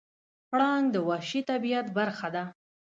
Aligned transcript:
پړانګ 0.49 0.85
د 0.93 0.97
وحشي 1.09 1.41
طبیعت 1.49 1.87
برخه 1.97 2.27
ده. 2.35 2.43